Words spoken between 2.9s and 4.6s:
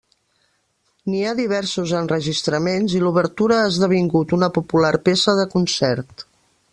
i l'obertura ha esdevingut una